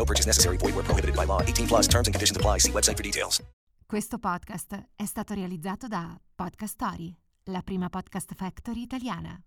No 0.00 0.06
purchase 0.06 0.26
necessary. 0.26 0.56
Void 0.56 0.74
where 0.74 0.86
prohibited 0.86 1.14
by 1.14 1.26
law. 1.26 1.42
18 1.42 1.66
plus 1.66 1.86
terms 1.86 2.08
and 2.08 2.14
conditions 2.14 2.36
apply. 2.36 2.58
See 2.58 2.72
website 2.72 2.96
for 2.96 3.02
details. 3.02 3.42
Questo 3.86 4.18
podcast 4.18 4.82
è 4.96 5.04
stato 5.04 5.34
realizzato 5.34 5.88
da 5.88 6.18
Podcast 6.34 6.72
Story, 6.74 7.14
la 7.46 7.60
prima 7.60 7.88
podcast 7.90 8.32
factory 8.34 8.82
italiana. 8.82 9.38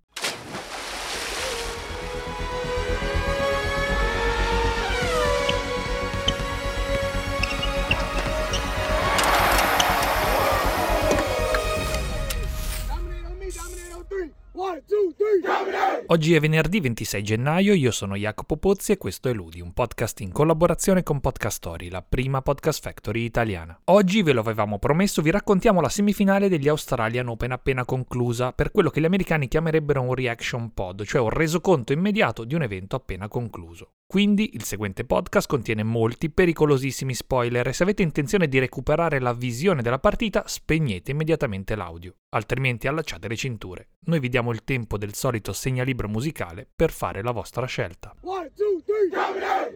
Oggi 16.06 16.36
è 16.36 16.40
venerdì 16.40 16.80
26 16.80 17.24
gennaio, 17.24 17.74
io 17.74 17.90
sono 17.90 18.16
Jacopo 18.16 18.58
Pozzi 18.58 18.92
e 18.92 18.98
questo 18.98 19.28
è 19.30 19.34
Ludi, 19.34 19.62
un 19.62 19.74
podcast 19.74 20.20
in 20.20 20.32
collaborazione 20.32 21.02
con 21.02 21.20
Podcast 21.20 21.58
Story, 21.58 21.90
la 21.90 22.04
prima 22.04 22.44
podcast 22.44 22.84
factory 22.84 23.24
italiana. 23.24 23.80
Oggi 23.86 24.22
ve 24.22 24.32
lo 24.32 24.42
avevamo 24.42 24.78
promesso, 24.78 25.24
vi 25.24 25.32
raccontiamo 25.32 25.82
la 25.82 25.90
semifinale 25.90 26.50
degli 26.50 26.68
Australian 26.68 27.30
Open 27.30 27.52
appena 27.52 27.84
conclusa, 27.84 28.52
per 28.52 28.70
quello 28.72 28.92
che 28.92 29.02
gli 29.02 29.06
americani 29.06 29.48
chiamerebbero 29.48 30.02
un 30.02 30.14
reaction 30.14 30.72
pod, 30.72 31.04
cioè 31.04 31.22
un 31.22 31.30
resoconto 31.30 31.92
immediato 31.92 32.44
di 32.44 32.54
un 32.54 32.62
evento 32.62 32.96
appena 32.96 33.28
concluso. 33.28 33.94
Quindi 34.06 34.52
il 34.54 34.64
seguente 34.64 35.06
podcast 35.06 35.48
contiene 35.48 35.82
molti 35.82 36.30
pericolosissimi 36.30 37.16
spoiler 37.16 37.68
e 37.68 37.74
se 37.74 37.82
avete 37.82 38.04
intenzione 38.04 38.48
di 38.48 38.60
recuperare 38.60 39.20
la 39.20 39.34
visione 39.34 39.82
della 39.82 39.98
partita 39.98 40.44
spegnete 40.46 41.10
immediatamente 41.10 41.76
l'audio, 41.76 42.18
altrimenti 42.30 42.88
allacciate 42.88 43.28
le 43.28 43.36
cinture. 43.36 43.88
Noi 44.06 44.20
vi 44.20 44.30
diamo 44.30 44.43
il 44.52 44.64
tempo 44.64 44.98
del 44.98 45.14
solito 45.14 45.54
segnalibro 45.54 46.08
musicale 46.08 46.68
per 46.76 46.92
fare 46.92 47.22
la 47.22 47.32
vostra 47.32 47.66
scelta. 47.66 48.14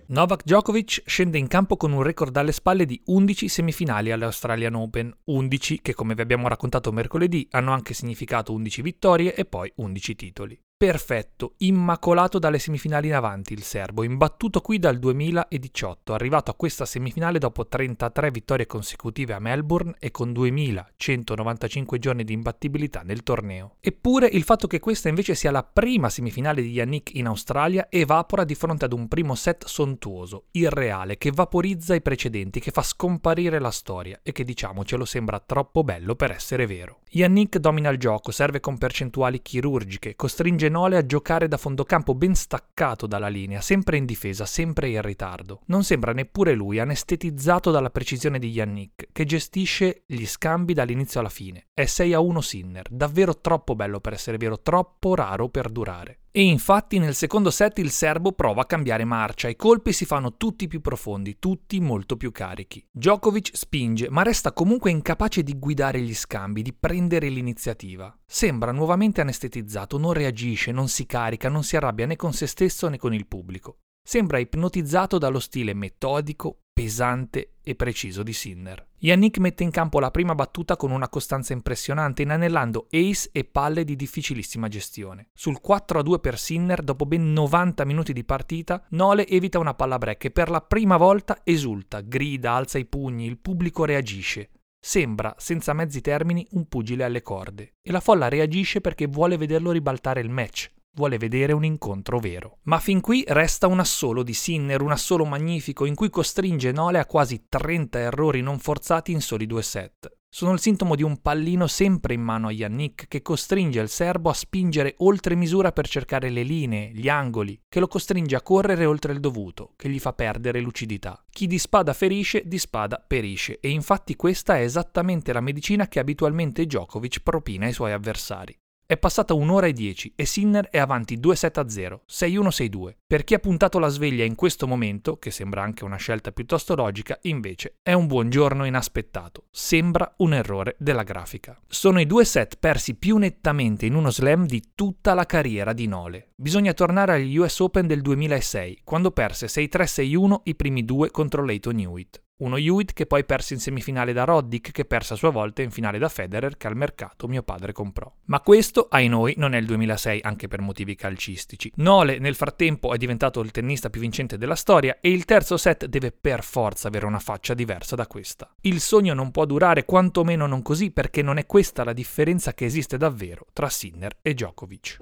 Novak 0.08 0.44
Djokovic 0.44 1.04
scende 1.06 1.38
in 1.38 1.48
campo 1.48 1.78
con 1.78 1.92
un 1.92 2.02
record 2.02 2.36
alle 2.38 2.52
spalle 2.52 2.86
di 2.86 3.02
11 3.06 3.48
semifinali 3.48 4.12
all'Australian 4.12 4.76
Open, 4.76 5.16
11 5.26 5.82
che 5.82 5.94
come 5.94 6.14
vi 6.14 6.22
abbiamo 6.22 6.48
raccontato 6.48 6.92
mercoledì 6.92 7.48
hanno 7.52 7.72
anche 7.72 7.94
significato 7.94 8.54
11 8.54 8.82
vittorie 8.82 9.36
e 9.36 9.46
poi 9.46 9.72
11 9.76 10.16
titoli. 10.16 10.59
Perfetto, 10.80 11.56
immacolato 11.58 12.38
dalle 12.38 12.59
semifinali 12.59 13.07
in 13.07 13.16
avanti 13.16 13.53
il 13.53 13.63
serbo, 13.63 14.03
imbattuto 14.03 14.62
qui 14.62 14.78
dal 14.78 15.00
2018, 15.00 16.13
arrivato 16.13 16.52
a 16.52 16.53
questa 16.53 16.85
semifinale 16.85 17.40
dopo 17.40 17.66
33 17.66 18.29
vittorie 18.29 18.68
consecutive 18.68 19.34
a 19.34 19.40
Melbourne 19.40 19.96
e 19.97 20.12
con 20.12 20.31
2195 20.31 21.97
giorni 21.97 22.24
di 22.24 22.34
imbattibilità 22.34 23.02
nel 23.02 23.24
torneo. 23.24 23.78
Eppure 23.79 24.28
il 24.28 24.44
fatto 24.44 24.68
che 24.68 24.78
questa 24.78 25.09
invece 25.09 25.34
sia 25.34 25.50
la 25.50 25.63
prima 25.63 26.12
semifinale 26.12 26.62
di 26.62 26.69
Yannick 26.69 27.16
in 27.16 27.25
Australia 27.25 27.88
evapora 27.90 28.44
di 28.44 28.53
fronte 28.53 28.85
ad 28.85 28.94
un 28.94 29.07
primo 29.07 29.34
set 29.34 29.66
sontuoso, 29.66 30.44
irreale, 30.52 31.18
che 31.18 31.31
vaporizza 31.31 31.96
i 31.96 32.03
precedenti, 32.03 32.59
che 32.59 32.69
fa 32.69 32.84
scomparire 32.84 33.57
la 33.57 33.72
storia 33.72 34.19
e 34.22 34.31
che 34.31 34.44
diciamocelo 34.44 35.06
sembra 35.06 35.40
troppo 35.40 35.84
bello 35.84 36.13
per 36.13 36.29
essere 36.29 36.68
vero. 36.68 37.00
Yannick 37.09 37.57
domina 37.57 37.90
il 37.90 37.97
gioco, 37.97 38.29
serve 38.29 38.59
con 38.59 38.78
percentuali 38.78 39.41
chirurgiche, 39.41 40.16
costringe 40.16 40.66
Nole 40.69 40.97
a 40.97 41.05
giocare 41.05 41.47
da 41.47 41.57
fondocampo 41.57 42.16
ben 42.16 42.35
staccato 42.35 43.07
dalla 43.07 43.28
linea, 43.28 43.61
sempre 43.61 43.97
in 43.97 44.05
difesa, 44.05 44.45
sempre 44.45 44.89
in 44.89 45.01
ritardo. 45.01 45.61
Non 45.66 45.83
sembra 45.83 46.13
neppure 46.13 46.53
lui 46.53 46.79
anestetizzato 46.79 47.72
dalla 47.72 47.89
precisione 47.89 48.39
di 48.39 48.50
Yannick, 48.50 49.07
che 49.11 49.25
gestisce 49.25 50.03
gli 50.05 50.25
scambi 50.25 50.73
dall'inizio 50.73 51.19
alla 51.19 51.29
fine. 51.29 51.67
È 51.73 51.85
6 51.85 52.13
a 52.13 52.19
1 52.19 52.41
Sinner, 52.41 52.88
davvero 52.89 53.39
troppo 53.39 53.75
bello 53.75 54.00
per 54.00 54.13
essere 54.13 54.38
vero, 54.38 54.61
troppo 54.61 55.16
raro 55.16 55.50
per 55.50 55.69
durare. 55.69 56.19
E 56.38 56.44
infatti 56.44 57.00
nel 57.00 57.16
secondo 57.16 57.50
set 57.50 57.80
il 57.80 57.90
serbo 57.90 58.31
prova 58.31 58.62
a 58.62 58.66
cambiare 58.68 59.03
marcia, 59.06 59.48
i 59.48 59.56
colpi 59.56 59.92
si 59.92 60.06
fanno 60.06 60.38
tutti 60.38 60.68
più 60.68 60.81
profondi, 60.81 61.40
tutti 61.40 61.80
molto 61.80 62.16
più 62.16 62.31
carichi. 62.31 62.86
Djokovic 62.92 63.58
spinge, 63.58 64.08
ma 64.12 64.22
resta 64.22 64.53
comunque 64.53 64.92
incapace 64.92 65.42
di 65.42 65.58
guidare 65.58 66.00
gli 66.00 66.14
scambi, 66.14 66.62
di 66.62 66.76
prendere 66.76 67.30
l'iniziativa. 67.30 68.16
Sembra 68.24 68.72
nuovamente 68.72 69.20
anestetizzato, 69.20 69.97
non 69.97 70.14
reagisce, 70.14 70.72
non 70.72 70.90
si 70.90 71.08
carica, 71.08 71.50
non 71.50 71.64
si 71.64 71.76
arrabbia 71.76 72.06
né 72.06 72.16
con 72.16 72.34
se 72.34 72.46
stesso 72.46 72.88
né 72.88 73.00
con 73.00 73.16
il 73.16 73.26
pubblico. 73.26 73.80
Sembra 74.08 74.38
ipnotizzato 74.38 75.18
dallo 75.18 75.40
stile 75.40 75.74
metodico, 75.74 76.59
pesante 76.78 77.54
e 77.64 77.74
preciso 77.74 78.22
di 78.22 78.34
Sinner. 78.34 78.90
Yannick 79.00 79.40
mette 79.40 79.64
in 79.64 79.72
campo 79.72 80.00
la 80.00 80.12
prima 80.12 80.36
battuta 80.36 80.76
con 80.76 80.92
una 80.92 81.10
costanza 81.10 81.54
impressionante, 81.54 82.22
inanellando 82.22 82.86
ace 82.92 83.30
e 83.32 83.46
palle 83.46 83.84
di 83.84 83.96
difficilissima 83.96 84.68
gestione. 84.68 85.30
Sul 85.34 85.60
4-2 85.60 86.20
per 86.20 86.38
Sinner, 86.38 86.84
dopo 86.84 87.08
ben 87.08 87.34
90 87.34 87.84
minuti 87.84 88.14
di 88.14 88.24
partita, 88.24 88.86
Nole 88.90 89.28
evita 89.28 89.58
una 89.58 89.74
palla 89.74 89.98
break 89.98 90.26
e 90.26 90.30
per 90.32 90.52
la 90.52 90.62
prima 90.62 90.98
volta 90.98 91.42
esulta, 91.44 92.02
grida, 92.02 92.52
alza 92.52 92.78
i 92.78 92.86
pugni, 92.86 93.26
il 93.26 93.40
pubblico 93.40 93.84
reagisce. 93.84 94.52
Sembra, 94.80 95.34
senza 95.40 95.74
mezzi 95.74 96.00
termini, 96.00 96.46
un 96.52 96.68
pugile 96.68 97.04
alle 97.04 97.24
corde. 97.24 97.74
E 97.82 97.92
la 97.92 98.00
folla 98.00 98.28
reagisce 98.28 98.82
perché 98.82 99.08
vuole 99.08 99.36
vederlo 99.36 99.72
ribaltare 99.72 100.22
il 100.22 100.30
match, 100.30 100.70
vuole 100.97 101.19
vedere 101.19 101.53
un 101.53 101.63
incontro 101.63 102.19
vero. 102.19 102.58
Ma 102.63 102.80
fin 102.80 103.00
qui 103.00 103.24
resta 103.28 103.68
un 103.68 103.80
assolo 103.80 104.24
di 104.24 104.34
Sinner, 104.34 104.81
un 104.81 104.91
assolo 104.91 105.25
magnifico 105.25 105.85
in 105.85 105.94
cui 105.94 106.09
costringe 106.09 106.72
Nole 106.72 106.97
a 106.97 107.06
quasi 107.06 107.46
30 107.47 108.00
errori 108.00 108.41
non 108.41 108.58
forzati 108.58 109.12
in 109.12 109.22
soli 109.22 109.46
due 109.46 109.62
set. 109.62 110.12
Sono 110.30 110.52
il 110.52 110.59
sintomo 110.59 110.96
di 110.96 111.03
un 111.03 111.22
pallino 111.22 111.68
sempre 111.68 112.13
in 112.13 112.22
mano 112.22 112.47
a 112.47 112.52
Yannick 112.52 113.08
che 113.08 113.22
costringe 113.22 113.80
il 113.80 113.90
serbo 113.90 114.30
a 114.30 114.34
spingere 114.34 114.96
oltre 114.97 115.35
misura 115.35 115.72
per 115.72 115.88
cercare 115.88 116.30
le 116.30 116.44
linee, 116.44 116.91
gli 116.94 117.08
angoli, 117.08 117.59
che 117.69 117.79
lo 117.79 117.88
costringe 117.88 118.35
a 118.35 118.41
correre 118.41 118.85
oltre 118.85 119.14
il 119.14 119.19
dovuto, 119.19 119.74
che 119.78 119.90
gli 119.90 120.00
fa 120.00 120.14
perdere 120.14 120.59
lucidità. 120.59 121.24
Chi 121.29 121.47
di 121.47 121.58
spada 121.58 121.94
ferisce, 121.94 122.44
di 122.46 122.59
spada 122.59 123.03
perisce, 123.08 123.59
e 123.59 123.69
infatti 123.69 124.16
questa 124.16 124.58
è 124.58 124.62
esattamente 124.62 125.31
la 125.31 125.41
medicina 125.41 125.88
che 125.88 126.00
abitualmente 126.00 126.66
Djokovic 126.66 127.22
propina 127.22 127.66
ai 127.66 127.74
suoi 127.74 127.94
avversari. 127.94 128.56
È 128.90 128.96
passata 128.96 129.34
un'ora 129.34 129.68
e 129.68 129.74
dieci 129.74 130.14
e 130.16 130.25
Sinner 130.25 130.70
è 130.70 130.78
avanti 130.78 131.18
2-7 131.20 131.59
a 131.59 131.68
0, 131.68 132.03
6-1-6-2. 132.09 132.96
Per 133.06 133.25
chi 133.25 133.34
ha 133.34 133.40
puntato 133.40 133.80
la 133.80 133.90
sveglia 133.90 134.24
in 134.24 134.36
questo 134.36 134.66
momento, 134.66 135.18
che 135.18 135.30
sembra 135.30 135.62
anche 135.62 135.84
una 135.84 135.98
scelta 135.98 136.31
piuttosto 136.31 136.74
logica, 136.74 137.20
invece 137.24 137.80
è 137.84 137.92
un 137.92 138.08
buon 138.08 138.30
giorno 138.30 138.64
inaspettato. 138.64 139.47
Sembra 139.52 140.14
un 140.20 140.34
errore 140.34 140.78
della 140.79 141.03
grafica. 141.03 141.59
Sono 141.67 142.00
i 142.00 142.06
due 142.06 142.23
set 142.23 142.56
persi 142.61 142.96
più 142.96 143.17
nettamente 143.17 143.85
in 143.85 143.94
uno 143.94 144.09
slam 144.09 144.46
di 144.46 144.70
tutta 144.73 145.14
la 145.14 145.26
carriera 145.26 145.73
di 145.73 145.85
Nole. 145.85 146.29
Bisogna 146.38 146.72
tornare 146.72 147.16
agli 147.16 147.35
US 147.35 147.59
Open 147.59 147.88
del 147.88 148.02
2006, 148.02 148.84
quando 148.85 149.11
perse 149.11 149.47
6-3-6-1 149.47 150.40
i 150.44 150.56
primi 150.56 150.85
due 150.85 151.11
contro 151.11 151.44
Leighton 151.44 151.78
Hewitt. 151.78 152.22
Uno 152.39 152.57
Hewitt 152.57 152.93
che 152.93 153.07
poi 153.07 153.25
perse 153.25 153.55
in 153.55 153.59
semifinale 153.59 154.13
da 154.13 154.23
Roddick, 154.23 154.69
che 154.69 154.85
perse 154.85 155.13
a 155.13 155.16
sua 155.16 155.31
volta 155.31 155.63
in 155.63 155.72
finale 155.72 155.97
da 155.97 156.07
Federer, 156.07 156.55
che 156.55 156.67
al 156.67 156.75
mercato 156.75 157.28
mio 157.28 157.41
padre 157.41 157.72
comprò. 157.72 158.13
Ma 158.25 158.41
questo, 158.41 158.85
ai 158.91 159.07
noi, 159.07 159.34
non 159.37 159.55
è 159.55 159.57
il 159.57 159.66
2006, 159.66 160.19
anche 160.22 160.47
per 160.47 160.61
motivi 160.61 160.93
calcistici. 160.93 161.72
Nole, 161.78 162.19
nel 162.19 162.35
frattempo, 162.35 162.93
è 162.93 162.97
diventato 162.97 163.39
il 163.39 163.49
tennista 163.49 163.89
più 163.89 164.01
vincente 164.01 164.37
della 164.37 164.55
storia 164.55 164.99
e 165.01 165.09
il 165.09 165.25
terzo 165.25 165.57
set 165.57 165.87
deve 165.87 166.11
per 166.11 166.43
forza 166.43 166.89
avere 166.89 167.07
una 167.07 167.17
faccia 167.17 167.55
diversa 167.55 167.95
da 167.95 168.05
questa. 168.05 168.53
Il 168.61 168.81
sogno 168.81 169.16
non 169.16 169.31
può 169.31 169.45
durare, 169.45 169.85
quantomeno 169.85 170.45
non 170.45 170.61
così, 170.61 170.91
perché 170.91 171.23
non 171.23 171.39
è 171.39 171.47
questa 171.47 171.84
la 171.84 171.93
differenza 171.93 172.53
che 172.53 172.66
esiste 172.66 172.97
davvero 172.97 173.47
tra 173.51 173.67
Sinner 173.67 174.16
e 174.22 174.35
Djokovic. 174.35 174.99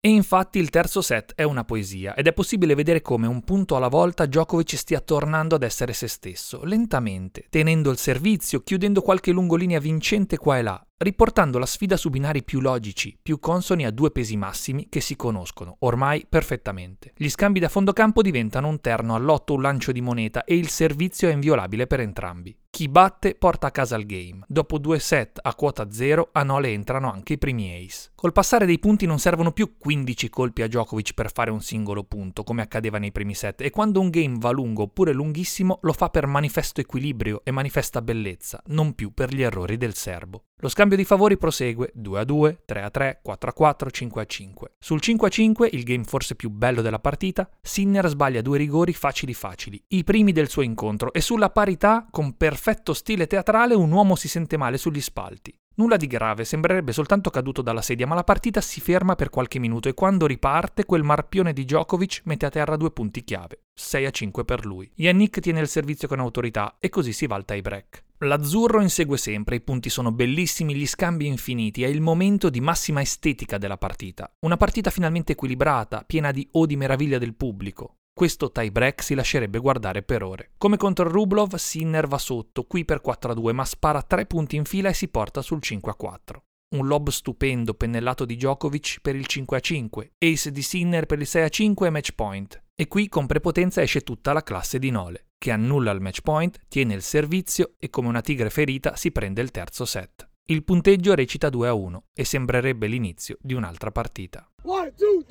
E 0.00 0.08
infatti 0.08 0.60
il 0.60 0.70
terzo 0.70 1.02
set 1.02 1.32
è 1.34 1.42
una 1.42 1.64
poesia, 1.64 2.14
ed 2.14 2.28
è 2.28 2.32
possibile 2.32 2.76
vedere 2.76 3.02
come 3.02 3.26
un 3.26 3.42
punto 3.42 3.74
alla 3.74 3.88
volta 3.88 4.26
Djokovic 4.26 4.76
stia 4.76 5.00
tornando 5.00 5.56
ad 5.56 5.62
essere 5.64 5.92
se 5.92 6.08
stesso, 6.08 6.62
lentamente, 6.64 7.46
tenendo 7.50 7.90
il 7.90 7.98
servizio, 7.98 8.60
chiudendo 8.60 9.02
qualche 9.02 9.32
lungolinea 9.32 9.80
vincente 9.80 10.36
qua 10.36 10.58
e 10.58 10.62
là, 10.62 10.86
riportando 10.98 11.58
la 11.58 11.66
sfida 11.66 11.96
su 11.96 12.10
binari 12.10 12.44
più 12.44 12.60
logici, 12.60 13.18
più 13.20 13.38
consoni 13.38 13.84
a 13.84 13.90
due 13.90 14.10
pesi 14.10 14.36
massimi 14.36 14.88
che 14.88 15.00
si 15.00 15.16
conoscono 15.16 15.76
ormai 15.80 16.26
perfettamente. 16.28 17.12
Gli 17.16 17.28
scambi 17.28 17.60
da 17.60 17.68
fondo 17.68 17.92
campo 17.92 18.22
diventano 18.22 18.68
un 18.68 18.80
terno 18.80 19.14
all'otto, 19.14 19.54
un 19.54 19.62
lancio 19.62 19.92
di 19.92 20.00
moneta 20.00 20.44
e 20.44 20.56
il 20.56 20.68
servizio 20.68 21.28
è 21.28 21.32
inviolabile 21.32 21.86
per 21.86 22.00
entrambi. 22.00 22.56
Chi 22.74 22.88
batte 22.88 23.36
porta 23.36 23.68
a 23.68 23.70
casa 23.70 23.94
il 23.94 24.04
game. 24.04 24.40
Dopo 24.48 24.78
due 24.78 24.98
set 24.98 25.38
a 25.40 25.54
quota 25.54 25.92
zero, 25.92 26.30
a 26.32 26.42
Nole 26.42 26.72
entrano 26.72 27.08
anche 27.08 27.34
i 27.34 27.38
primi 27.38 27.72
ace. 27.72 28.10
Col 28.16 28.32
passare 28.32 28.66
dei 28.66 28.80
punti 28.80 29.06
non 29.06 29.20
servono 29.20 29.52
più 29.52 29.76
15 29.78 30.28
colpi 30.28 30.62
a 30.62 30.66
Djokovic 30.66 31.14
per 31.14 31.30
fare 31.30 31.52
un 31.52 31.60
singolo 31.60 32.02
punto, 32.02 32.42
come 32.42 32.62
accadeva 32.62 32.98
nei 32.98 33.12
primi 33.12 33.34
set, 33.34 33.60
e 33.60 33.70
quando 33.70 34.00
un 34.00 34.10
game 34.10 34.38
va 34.40 34.50
lungo 34.50 34.82
oppure 34.82 35.12
lunghissimo 35.12 35.78
lo 35.82 35.92
fa 35.92 36.08
per 36.08 36.26
manifesto 36.26 36.80
equilibrio 36.80 37.42
e 37.44 37.52
manifesta 37.52 38.02
bellezza, 38.02 38.60
non 38.66 38.94
più 38.94 39.14
per 39.14 39.32
gli 39.32 39.42
errori 39.42 39.76
del 39.76 39.94
serbo. 39.94 40.46
Lo 40.64 40.70
scambio 40.70 40.96
di 40.96 41.04
favori 41.04 41.36
prosegue 41.36 41.90
2 41.92 42.20
a 42.20 42.24
2, 42.24 42.62
3 42.64 42.82
a 42.82 42.88
3, 42.88 43.20
4 43.22 43.50
a 43.50 43.52
4, 43.52 43.90
5 43.90 44.22
a 44.22 44.24
5. 44.24 44.70
Sul 44.78 45.00
5 45.00 45.28
a 45.28 45.30
5, 45.30 45.68
il 45.72 45.82
game 45.82 46.04
forse 46.04 46.36
più 46.36 46.48
bello 46.48 46.80
della 46.80 47.00
partita, 47.00 47.50
Sinner 47.60 48.08
sbaglia 48.08 48.40
due 48.40 48.56
rigori 48.56 48.94
facili 48.94 49.34
facili, 49.34 49.82
i 49.88 50.04
primi 50.04 50.32
del 50.32 50.48
suo 50.48 50.62
incontro, 50.62 51.12
e 51.12 51.20
sulla 51.20 51.50
parità, 51.50 52.06
con 52.10 52.38
perfetto 52.64 52.94
stile 52.94 53.26
teatrale, 53.26 53.74
un 53.74 53.92
uomo 53.92 54.16
si 54.16 54.26
sente 54.26 54.56
male 54.56 54.78
sugli 54.78 55.02
spalti. 55.02 55.54
Nulla 55.74 55.98
di 55.98 56.06
grave, 56.06 56.46
sembrerebbe 56.46 56.92
soltanto 56.92 57.28
caduto 57.28 57.60
dalla 57.60 57.82
sedia, 57.82 58.06
ma 58.06 58.14
la 58.14 58.24
partita 58.24 58.62
si 58.62 58.80
ferma 58.80 59.16
per 59.16 59.28
qualche 59.28 59.58
minuto 59.58 59.90
e 59.90 59.92
quando 59.92 60.26
riparte 60.26 60.86
quel 60.86 61.02
marpione 61.02 61.52
di 61.52 61.64
Djokovic 61.66 62.22
mette 62.24 62.46
a 62.46 62.48
terra 62.48 62.76
due 62.76 62.90
punti 62.90 63.22
chiave. 63.22 63.64
6 63.74 64.06
a 64.06 64.10
5 64.10 64.44
per 64.46 64.64
lui. 64.64 64.90
Yannick 64.94 65.40
tiene 65.40 65.60
il 65.60 65.68
servizio 65.68 66.08
con 66.08 66.20
autorità 66.20 66.76
e 66.80 66.88
così 66.88 67.12
si 67.12 67.26
va 67.26 67.42
tie 67.42 67.60
break. 67.60 68.02
L'azzurro 68.20 68.80
insegue 68.80 69.18
sempre, 69.18 69.56
i 69.56 69.60
punti 69.60 69.90
sono 69.90 70.10
bellissimi, 70.10 70.74
gli 70.74 70.86
scambi 70.86 71.26
infiniti, 71.26 71.82
è 71.82 71.88
il 71.88 72.00
momento 72.00 72.48
di 72.48 72.62
massima 72.62 73.02
estetica 73.02 73.58
della 73.58 73.76
partita. 73.76 74.32
Una 74.40 74.56
partita 74.56 74.88
finalmente 74.88 75.32
equilibrata, 75.32 76.02
piena 76.06 76.30
di 76.30 76.48
o 76.52 76.64
di 76.64 76.76
meraviglia 76.76 77.18
del 77.18 77.34
pubblico. 77.34 77.96
Questo 78.16 78.52
tie 78.52 78.70
break 78.70 79.02
si 79.02 79.14
lascerebbe 79.14 79.58
guardare 79.58 80.04
per 80.04 80.22
ore. 80.22 80.52
Come 80.56 80.76
contro 80.76 81.08
Rublov, 81.08 81.56
Sinner 81.56 82.06
va 82.06 82.18
sotto, 82.18 82.62
qui 82.62 82.84
per 82.84 83.00
4-2, 83.04 83.52
ma 83.52 83.64
spara 83.64 84.02
3 84.02 84.26
punti 84.26 84.54
in 84.54 84.64
fila 84.64 84.88
e 84.88 84.94
si 84.94 85.08
porta 85.08 85.42
sul 85.42 85.58
5-4. 85.60 86.36
Un 86.76 86.86
lob 86.86 87.08
stupendo 87.08 87.74
pennellato 87.74 88.24
di 88.24 88.36
Djokovic 88.36 89.00
per 89.02 89.16
il 89.16 89.26
5-5, 89.28 90.10
ace 90.16 90.52
di 90.52 90.62
Sinner 90.62 91.06
per 91.06 91.18
il 91.18 91.26
6-5 91.28 91.86
e 91.86 91.90
match 91.90 92.12
point. 92.12 92.62
E 92.76 92.86
qui 92.86 93.08
con 93.08 93.26
prepotenza 93.26 93.82
esce 93.82 94.02
tutta 94.02 94.32
la 94.32 94.44
classe 94.44 94.78
di 94.78 94.90
Nole, 94.90 95.26
che 95.36 95.50
annulla 95.50 95.90
il 95.90 96.00
match 96.00 96.20
point, 96.20 96.56
tiene 96.68 96.94
il 96.94 97.02
servizio 97.02 97.74
e 97.80 97.90
come 97.90 98.06
una 98.06 98.20
tigre 98.20 98.48
ferita 98.48 98.94
si 98.94 99.10
prende 99.10 99.42
il 99.42 99.50
terzo 99.50 99.84
set. 99.84 100.28
Il 100.46 100.62
punteggio 100.62 101.14
recita 101.14 101.48
2 101.48 101.68
a 101.68 101.72
1 101.72 102.04
e 102.12 102.22
sembrerebbe 102.26 102.86
l'inizio 102.86 103.38
di 103.40 103.54
un'altra 103.54 103.90
partita. 103.90 104.46
One, 104.64 104.92
two, 104.94 105.24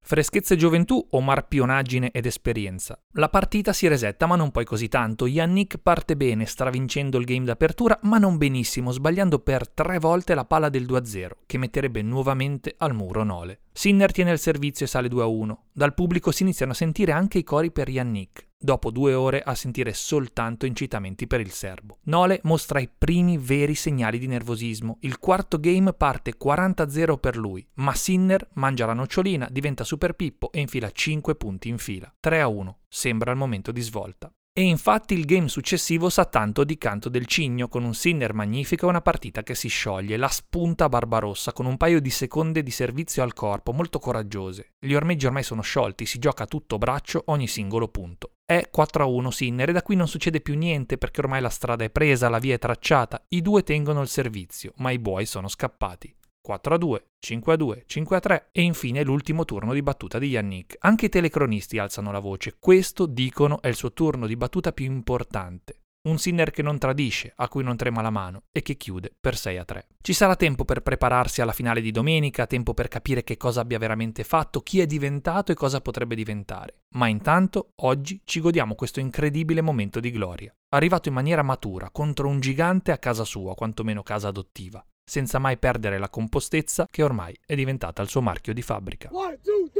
Freschezza 0.00 0.54
e 0.54 0.56
gioventù 0.56 1.06
o 1.10 1.20
marpionaggine 1.20 2.10
ed 2.12 2.24
esperienza? 2.24 2.98
La 3.12 3.28
partita 3.28 3.74
si 3.74 3.86
resetta 3.88 4.24
ma 4.24 4.34
non 4.34 4.52
poi 4.52 4.64
così 4.64 4.88
tanto. 4.88 5.26
Yannick 5.26 5.76
parte 5.82 6.16
bene, 6.16 6.46
stravincendo 6.46 7.18
il 7.18 7.26
game 7.26 7.44
d'apertura, 7.44 7.98
ma 8.04 8.16
non 8.16 8.38
benissimo, 8.38 8.90
sbagliando 8.90 9.38
per 9.40 9.68
tre 9.68 9.98
volte 9.98 10.34
la 10.34 10.46
palla 10.46 10.70
del 10.70 10.86
2-0, 10.86 11.30
che 11.44 11.58
metterebbe 11.58 12.00
nuovamente 12.00 12.74
al 12.78 12.94
muro 12.94 13.22
Nole. 13.22 13.60
Sinner 13.70 14.12
tiene 14.12 14.32
il 14.32 14.38
servizio 14.38 14.86
e 14.86 14.88
sale 14.88 15.08
2-1. 15.08 15.56
Dal 15.72 15.92
pubblico 15.92 16.30
si 16.30 16.42
iniziano 16.42 16.72
a 16.72 16.76
sentire 16.76 17.12
anche 17.12 17.36
i 17.36 17.44
cori 17.44 17.70
per 17.70 17.90
Yannick 17.90 18.45
dopo 18.58 18.90
due 18.90 19.14
ore 19.14 19.42
a 19.42 19.54
sentire 19.54 19.92
soltanto 19.92 20.66
incitamenti 20.66 21.26
per 21.26 21.40
il 21.40 21.50
serbo. 21.50 21.98
Nole 22.04 22.40
mostra 22.44 22.80
i 22.80 22.88
primi 22.88 23.38
veri 23.38 23.74
segnali 23.74 24.18
di 24.18 24.26
nervosismo. 24.26 24.98
Il 25.00 25.18
quarto 25.18 25.58
game 25.60 25.92
parte 25.92 26.34
40-0 26.36 27.18
per 27.18 27.36
lui, 27.36 27.66
ma 27.74 27.94
Sinner 27.94 28.48
mangia 28.54 28.86
la 28.86 28.92
nocciolina, 28.92 29.48
diventa 29.50 29.84
super 29.84 30.14
pippo 30.14 30.50
e 30.52 30.60
infila 30.60 30.90
5 30.90 31.34
punti 31.36 31.68
in 31.68 31.78
fila. 31.78 32.12
3-1. 32.26 32.74
Sembra 32.88 33.30
il 33.30 33.36
momento 33.36 33.72
di 33.72 33.80
svolta. 33.80 34.30
E 34.58 34.62
infatti 34.62 35.12
il 35.12 35.26
game 35.26 35.48
successivo 35.48 36.08
sa 36.08 36.24
tanto 36.24 36.64
di 36.64 36.78
canto 36.78 37.10
del 37.10 37.26
cigno, 37.26 37.68
con 37.68 37.84
un 37.84 37.92
Sinner 37.92 38.32
magnifico 38.32 38.86
e 38.86 38.88
una 38.88 39.02
partita 39.02 39.42
che 39.42 39.54
si 39.54 39.68
scioglie, 39.68 40.16
la 40.16 40.28
spunta 40.28 40.88
Barbarossa 40.88 41.52
con 41.52 41.66
un 41.66 41.76
paio 41.76 42.00
di 42.00 42.08
seconde 42.08 42.62
di 42.62 42.70
servizio 42.70 43.22
al 43.22 43.34
corpo, 43.34 43.72
molto 43.72 43.98
coraggiose. 43.98 44.70
Gli 44.78 44.94
ormeggi 44.94 45.26
ormai 45.26 45.42
sono 45.42 45.60
sciolti, 45.60 46.06
si 46.06 46.18
gioca 46.18 46.46
tutto 46.46 46.78
braccio 46.78 47.24
ogni 47.26 47.48
singolo 47.48 47.88
punto. 47.88 48.30
È 48.48 48.70
4-1 48.72 49.28
Sinner 49.30 49.70
e 49.70 49.72
da 49.72 49.82
qui 49.82 49.96
non 49.96 50.06
succede 50.06 50.40
più 50.40 50.56
niente 50.56 50.98
perché 50.98 51.20
ormai 51.20 51.40
la 51.40 51.48
strada 51.48 51.82
è 51.82 51.90
presa, 51.90 52.28
la 52.28 52.38
via 52.38 52.54
è 52.54 52.58
tracciata, 52.60 53.24
i 53.30 53.42
due 53.42 53.64
tengono 53.64 54.02
il 54.02 54.06
servizio, 54.06 54.72
ma 54.76 54.92
i 54.92 55.00
buoi 55.00 55.26
sono 55.26 55.48
scappati. 55.48 56.14
4 56.40 56.74
a 56.74 56.78
2, 56.78 57.06
5 57.18 57.52
a 57.52 57.56
2, 57.56 57.82
5 57.86 58.16
a 58.16 58.20
3 58.20 58.48
e 58.52 58.62
infine 58.62 59.02
l'ultimo 59.02 59.44
turno 59.44 59.72
di 59.72 59.82
battuta 59.82 60.20
di 60.20 60.28
Yannick. 60.28 60.76
Anche 60.78 61.06
i 61.06 61.08
telecronisti 61.08 61.78
alzano 61.78 62.12
la 62.12 62.20
voce. 62.20 62.54
Questo, 62.60 63.06
dicono, 63.06 63.60
è 63.60 63.66
il 63.66 63.74
suo 63.74 63.92
turno 63.92 64.28
di 64.28 64.36
battuta 64.36 64.70
più 64.70 64.84
importante. 64.84 65.80
Un 66.06 66.18
Sinner 66.18 66.52
che 66.52 66.62
non 66.62 66.78
tradisce, 66.78 67.32
a 67.34 67.48
cui 67.48 67.64
non 67.64 67.76
trema 67.76 68.00
la 68.00 68.10
mano 68.10 68.44
e 68.52 68.62
che 68.62 68.76
chiude 68.76 69.12
per 69.20 69.36
6 69.36 69.56
a 69.58 69.64
3. 69.64 69.86
Ci 70.00 70.12
sarà 70.12 70.36
tempo 70.36 70.64
per 70.64 70.80
prepararsi 70.80 71.40
alla 71.40 71.52
finale 71.52 71.80
di 71.80 71.90
domenica, 71.90 72.46
tempo 72.46 72.74
per 72.74 72.86
capire 72.86 73.24
che 73.24 73.36
cosa 73.36 73.62
abbia 73.62 73.78
veramente 73.78 74.22
fatto, 74.22 74.60
chi 74.60 74.78
è 74.78 74.86
diventato 74.86 75.50
e 75.50 75.56
cosa 75.56 75.80
potrebbe 75.80 76.14
diventare. 76.14 76.82
Ma 76.90 77.08
intanto, 77.08 77.72
oggi 77.82 78.20
ci 78.24 78.38
godiamo 78.38 78.76
questo 78.76 79.00
incredibile 79.00 79.62
momento 79.62 79.98
di 79.98 80.12
gloria. 80.12 80.54
Arrivato 80.68 81.08
in 81.08 81.14
maniera 81.14 81.42
matura 81.42 81.90
contro 81.90 82.28
un 82.28 82.38
gigante 82.38 82.92
a 82.92 82.98
casa 82.98 83.24
sua, 83.24 83.56
quantomeno 83.56 84.04
casa 84.04 84.28
adottiva 84.28 84.86
senza 85.08 85.38
mai 85.38 85.56
perdere 85.56 85.98
la 85.98 86.08
compostezza 86.08 86.88
che 86.90 87.04
ormai 87.04 87.34
è 87.46 87.54
diventata 87.54 88.02
il 88.02 88.08
suo 88.08 88.20
marchio 88.20 88.52
di 88.52 88.62
fabbrica. 88.62 89.08
One, 89.12 89.38
two, 89.42 89.70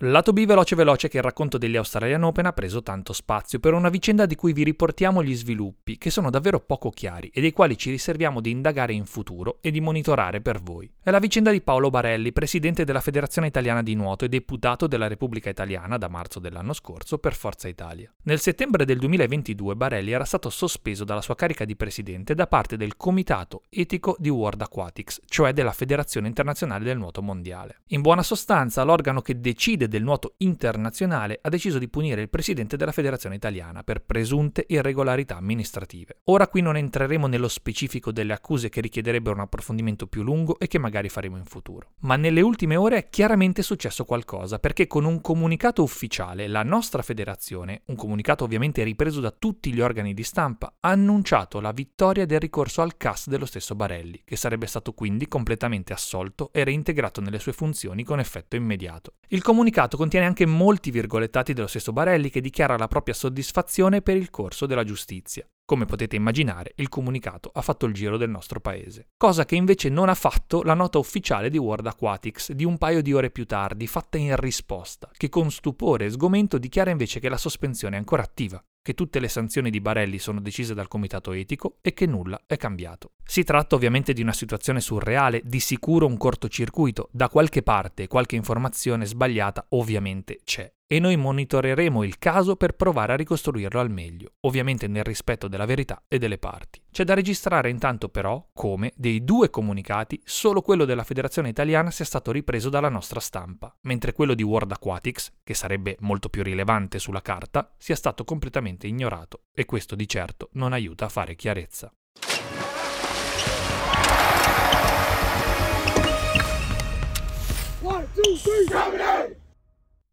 Lato 0.00 0.32
B 0.32 0.44
veloce 0.44 0.74
veloce 0.74 1.08
che 1.08 1.18
il 1.18 1.22
racconto 1.22 1.58
degli 1.58 1.76
Australian 1.76 2.24
Open 2.24 2.46
ha 2.46 2.52
preso 2.52 2.82
tanto 2.82 3.12
spazio 3.12 3.60
per 3.60 3.72
una 3.72 3.88
vicenda 3.88 4.26
di 4.26 4.34
cui 4.34 4.52
vi 4.52 4.64
riportiamo 4.64 5.22
gli 5.22 5.34
sviluppi, 5.34 5.96
che 5.96 6.10
sono 6.10 6.28
davvero 6.28 6.60
poco 6.60 6.90
chiari 6.90 7.30
e 7.32 7.40
dei 7.40 7.52
quali 7.52 7.78
ci 7.78 7.90
riserviamo 7.90 8.40
di 8.40 8.50
indagare 8.50 8.92
in 8.92 9.06
futuro 9.06 9.58
e 9.60 9.70
di 9.70 9.80
monitorare 9.80 10.40
per 10.40 10.60
voi. 10.60 10.92
È 11.02 11.10
la 11.10 11.18
vicenda 11.18 11.50
di 11.50 11.62
Paolo 11.62 11.88
Barelli, 11.88 12.32
presidente 12.32 12.84
della 12.84 13.00
Federazione 13.00 13.46
Italiana 13.46 13.82
di 13.82 13.94
Nuoto 13.94 14.24
e 14.24 14.28
deputato 14.28 14.86
della 14.86 15.06
Repubblica 15.06 15.48
Italiana 15.48 15.96
da 15.98 16.08
marzo 16.08 16.40
dell'anno 16.40 16.72
scorso 16.72 17.18
per 17.18 17.34
Forza 17.34 17.68
Italia. 17.68 18.12
Nel 18.24 18.40
settembre 18.40 18.84
del 18.84 18.98
2022 18.98 19.76
Barelli 19.76 20.10
era 20.10 20.24
stato 20.24 20.50
sospeso 20.50 21.04
dalla 21.04 21.22
sua 21.22 21.36
carica 21.36 21.64
di 21.64 21.76
presidente 21.76 22.34
da 22.34 22.46
parte 22.46 22.76
del 22.76 22.96
Comitato 22.96 23.62
Etico 23.70 24.15
di 24.18 24.28
World 24.28 24.60
Aquatics, 24.60 25.20
cioè 25.26 25.52
della 25.52 25.72
Federazione 25.72 26.28
Internazionale 26.28 26.84
del 26.84 26.98
Nuoto 26.98 27.22
Mondiale. 27.22 27.82
In 27.88 28.00
buona 28.00 28.22
sostanza, 28.22 28.82
l'organo 28.82 29.20
che 29.20 29.40
decide 29.40 29.88
del 29.88 30.02
nuoto 30.02 30.34
internazionale 30.38 31.38
ha 31.42 31.48
deciso 31.48 31.78
di 31.78 31.88
punire 31.88 32.20
il 32.20 32.28
presidente 32.28 32.76
della 32.76 32.92
Federazione 32.92 33.36
Italiana 33.36 33.82
per 33.82 34.02
presunte 34.02 34.64
irregolarità 34.68 35.36
amministrative. 35.36 36.18
Ora 36.24 36.48
qui 36.48 36.60
non 36.60 36.76
entreremo 36.76 37.26
nello 37.26 37.48
specifico 37.48 38.12
delle 38.12 38.32
accuse 38.32 38.68
che 38.68 38.80
richiederebbero 38.80 39.34
un 39.34 39.42
approfondimento 39.42 40.06
più 40.06 40.22
lungo 40.22 40.58
e 40.58 40.66
che 40.66 40.78
magari 40.78 41.08
faremo 41.08 41.36
in 41.36 41.44
futuro. 41.44 41.90
Ma 42.00 42.16
nelle 42.16 42.40
ultime 42.40 42.76
ore 42.76 42.96
è 42.98 43.08
chiaramente 43.08 43.62
successo 43.62 44.04
qualcosa 44.04 44.58
perché 44.58 44.86
con 44.86 45.04
un 45.04 45.20
comunicato 45.20 45.82
ufficiale 45.82 46.46
la 46.46 46.62
nostra 46.62 47.02
federazione, 47.02 47.82
un 47.86 47.96
comunicato 47.96 48.44
ovviamente 48.44 48.82
ripreso 48.82 49.20
da 49.20 49.30
tutti 49.30 49.72
gli 49.72 49.80
organi 49.80 50.14
di 50.14 50.22
stampa, 50.22 50.74
ha 50.80 50.90
annunciato 50.90 51.60
la 51.60 51.72
vittoria 51.72 52.26
del 52.26 52.40
ricorso 52.40 52.82
al 52.82 52.96
CAS 52.96 53.28
dello 53.28 53.46
stesso 53.46 53.74
Barelli, 53.74 54.05
che 54.24 54.36
sarebbe 54.36 54.66
stato 54.66 54.92
quindi 54.92 55.28
completamente 55.28 55.92
assolto 55.92 56.50
e 56.52 56.64
reintegrato 56.64 57.20
nelle 57.20 57.38
sue 57.38 57.52
funzioni 57.52 58.04
con 58.04 58.20
effetto 58.20 58.56
immediato. 58.56 59.14
Il 59.28 59.42
comunicato 59.42 59.96
contiene 59.96 60.26
anche 60.26 60.46
molti 60.46 60.90
virgolettati 60.90 61.52
dello 61.52 61.66
stesso 61.66 61.92
Barelli 61.92 62.30
che 62.30 62.40
dichiara 62.40 62.76
la 62.76 62.88
propria 62.88 63.14
soddisfazione 63.14 64.02
per 64.02 64.16
il 64.16 64.30
corso 64.30 64.66
della 64.66 64.84
giustizia. 64.84 65.46
Come 65.64 65.84
potete 65.84 66.14
immaginare, 66.14 66.72
il 66.76 66.88
comunicato 66.88 67.50
ha 67.52 67.60
fatto 67.60 67.86
il 67.86 67.92
giro 67.92 68.16
del 68.16 68.30
nostro 68.30 68.60
paese. 68.60 69.08
Cosa 69.16 69.44
che 69.44 69.56
invece 69.56 69.88
non 69.88 70.08
ha 70.08 70.14
fatto 70.14 70.62
la 70.62 70.74
nota 70.74 70.98
ufficiale 70.98 71.50
di 71.50 71.58
World 71.58 71.86
Aquatics 71.86 72.52
di 72.52 72.64
un 72.64 72.78
paio 72.78 73.02
di 73.02 73.12
ore 73.12 73.30
più 73.30 73.46
tardi, 73.46 73.88
fatta 73.88 74.16
in 74.16 74.36
risposta, 74.36 75.10
che 75.16 75.28
con 75.28 75.50
stupore 75.50 76.04
e 76.04 76.10
sgomento 76.10 76.58
dichiara 76.58 76.90
invece 76.90 77.18
che 77.18 77.28
la 77.28 77.36
sospensione 77.36 77.96
è 77.96 77.98
ancora 77.98 78.22
attiva 78.22 78.62
che 78.86 78.94
tutte 78.94 79.18
le 79.18 79.26
sanzioni 79.26 79.68
di 79.68 79.80
Barelli 79.80 80.16
sono 80.20 80.40
decise 80.40 80.72
dal 80.72 80.86
comitato 80.86 81.32
etico 81.32 81.78
e 81.80 81.92
che 81.92 82.06
nulla 82.06 82.40
è 82.46 82.56
cambiato. 82.56 83.14
Si 83.24 83.42
tratta 83.42 83.74
ovviamente 83.74 84.12
di 84.12 84.22
una 84.22 84.32
situazione 84.32 84.80
surreale, 84.80 85.40
di 85.42 85.58
sicuro 85.58 86.06
un 86.06 86.16
cortocircuito, 86.16 87.08
da 87.10 87.28
qualche 87.28 87.64
parte 87.64 88.06
qualche 88.06 88.36
informazione 88.36 89.04
sbagliata 89.04 89.66
ovviamente 89.70 90.38
c'è. 90.44 90.72
E 90.86 91.00
noi 91.00 91.16
monitoreremo 91.16 92.02
il 92.04 92.18
caso 92.18 92.56
per 92.56 92.74
provare 92.74 93.12
a 93.12 93.16
ricostruirlo 93.16 93.80
al 93.80 93.90
meglio, 93.90 94.34
ovviamente 94.40 94.86
nel 94.86 95.04
rispetto 95.04 95.48
della 95.48 95.64
verità 95.64 96.02
e 96.06 96.18
delle 96.18 96.38
parti. 96.38 96.80
C'è 96.90 97.04
da 97.04 97.14
registrare 97.14 97.70
intanto 97.70 98.08
però 98.08 98.48
come, 98.52 98.92
dei 98.96 99.24
due 99.24 99.50
comunicati, 99.50 100.20
solo 100.24 100.62
quello 100.62 100.84
della 100.84 101.04
Federazione 101.04 101.48
Italiana 101.48 101.90
sia 101.90 102.04
stato 102.04 102.30
ripreso 102.30 102.68
dalla 102.68 102.88
nostra 102.88 103.20
stampa, 103.20 103.74
mentre 103.82 104.12
quello 104.12 104.34
di 104.34 104.42
World 104.42 104.72
Aquatics, 104.72 105.32
che 105.42 105.54
sarebbe 105.54 105.96
molto 106.00 106.28
più 106.28 106.42
rilevante 106.42 106.98
sulla 106.98 107.22
carta, 107.22 107.74
sia 107.76 107.96
stato 107.96 108.24
completamente 108.24 108.86
ignorato 108.86 109.42
e 109.52 109.64
questo 109.64 109.94
di 109.94 110.08
certo 110.08 110.50
non 110.52 110.72
aiuta 110.72 111.06
a 111.06 111.10
fare 111.10 111.34
chiarezza. 111.34 111.92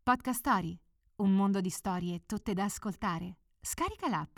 Podcast 0.03 0.39
Story, 0.39 0.77
un 1.21 1.33
mondo 1.33 1.61
di 1.61 1.69
storie 1.69 2.23
tutte 2.25 2.53
da 2.53 2.65
ascoltare. 2.65 3.37
Scarica 3.61 4.09
l'app. 4.09 4.37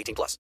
18 0.01 0.15
plus. 0.15 0.37